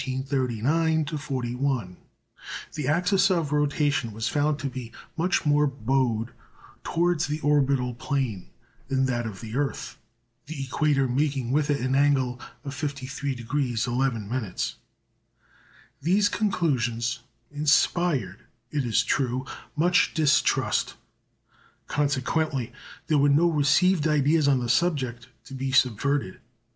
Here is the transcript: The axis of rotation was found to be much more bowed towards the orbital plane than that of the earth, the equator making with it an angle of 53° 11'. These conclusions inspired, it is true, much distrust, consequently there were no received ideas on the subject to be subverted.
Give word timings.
The 2.73 2.87
axis 2.87 3.29
of 3.29 3.51
rotation 3.51 4.11
was 4.13 4.27
found 4.27 4.57
to 4.57 4.67
be 4.67 4.91
much 5.15 5.45
more 5.45 5.67
bowed 5.67 6.31
towards 6.83 7.27
the 7.27 7.39
orbital 7.41 7.93
plane 7.93 8.49
than 8.87 9.05
that 9.05 9.27
of 9.27 9.41
the 9.41 9.55
earth, 9.55 9.99
the 10.47 10.63
equator 10.63 11.07
making 11.07 11.51
with 11.51 11.69
it 11.69 11.81
an 11.81 11.93
angle 11.93 12.41
of 12.65 12.73
53° 12.73 13.45
11'. 13.45 14.55
These 16.01 16.29
conclusions 16.29 17.19
inspired, 17.51 18.41
it 18.71 18.83
is 18.83 19.03
true, 19.03 19.45
much 19.75 20.15
distrust, 20.15 20.95
consequently 21.85 22.73
there 23.05 23.19
were 23.19 23.29
no 23.29 23.47
received 23.51 24.07
ideas 24.07 24.47
on 24.47 24.59
the 24.61 24.67
subject 24.67 25.27
to 25.45 25.53
be 25.53 25.71
subverted. 25.71 26.39